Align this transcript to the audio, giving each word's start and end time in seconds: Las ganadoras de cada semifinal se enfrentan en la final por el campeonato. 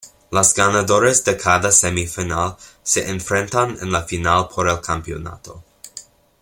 Las 0.31 0.55
ganadoras 0.55 1.23
de 1.25 1.37
cada 1.37 1.71
semifinal 1.71 2.57
se 2.81 3.11
enfrentan 3.11 3.77
en 3.83 3.91
la 3.91 4.01
final 4.01 4.47
por 4.47 4.67
el 4.67 4.81
campeonato. 4.81 5.63